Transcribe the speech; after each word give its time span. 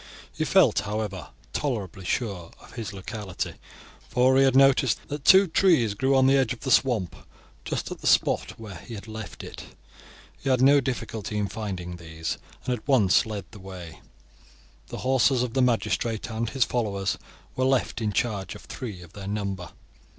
He 0.35 0.45
felt, 0.45 0.79
however, 0.79 1.29
tolerably 1.53 2.05
sure 2.05 2.49
of 2.59 2.73
his 2.73 2.91
locality, 2.91 3.53
for 4.09 4.35
he 4.35 4.41
had 4.43 4.55
noticed 4.55 4.99
that 5.09 5.23
two 5.25 5.45
trees 5.45 5.93
grew 5.93 6.15
on 6.15 6.25
the 6.25 6.35
edge 6.37 6.53
of 6.53 6.61
the 6.61 6.71
swamp 6.71 7.15
just 7.65 7.91
at 7.91 7.99
the 8.01 8.07
spot 8.07 8.57
where 8.59 8.77
he 8.77 8.95
had 8.95 9.07
left 9.07 9.43
it. 9.43 9.77
He 10.39 10.49
had 10.49 10.59
no 10.59 10.81
difficulty 10.81 11.37
in 11.37 11.49
finding 11.49 11.97
these, 11.97 12.39
and 12.65 12.73
at 12.73 12.87
once 12.87 13.27
led 13.27 13.45
the 13.51 13.59
way. 13.59 13.99
The 14.87 14.97
horses 15.05 15.43
of 15.43 15.53
the 15.53 15.61
magistrate 15.61 16.31
and 16.31 16.49
his 16.49 16.63
followers 16.65 17.19
were 17.55 17.65
left 17.65 18.01
in 18.01 18.11
charge 18.11 18.55
of 18.55 18.63
three 18.63 19.03
of 19.03 19.13
their 19.13 19.27
number. 19.27 19.69